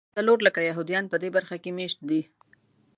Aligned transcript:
څلور 0.15 0.39
لکه 0.47 0.59
یهودیان 0.69 1.05
په 1.09 1.17
دې 1.21 1.29
برخه 1.35 1.55
کې 1.63 1.71
مېشت 1.77 1.99
دي. 2.09 2.21